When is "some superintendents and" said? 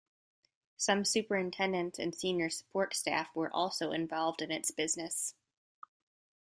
0.77-2.15